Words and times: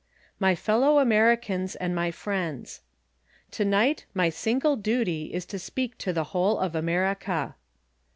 My 0.39 0.55
Fellow 0.55 0.97
Americans 0.97 1.75
and 1.75 1.93
My 1.93 2.09
Friends: 2.09 2.81
Tonight 3.51 4.05
my 4.15 4.31
single 4.31 4.75
duty 4.75 5.31
is 5.31 5.45
to 5.45 5.59
speak 5.59 5.95
to 5.99 6.11
the 6.11 6.23
whole 6.33 6.57
of 6.57 6.73
America. 6.73 7.53